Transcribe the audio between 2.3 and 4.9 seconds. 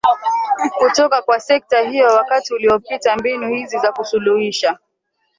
uliopita mbinu hizi za kusuluhisha